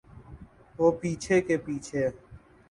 وہ 0.77 0.87
پیچھے 0.99 1.37
کے 1.47 1.57
پیچھے۔ 1.65 2.03